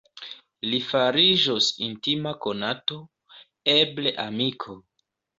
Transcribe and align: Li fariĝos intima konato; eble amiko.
Li 0.67 0.77
fariĝos 0.91 1.67
intima 1.87 2.31
konato; 2.45 2.97
eble 3.75 4.15
amiko. 4.25 4.75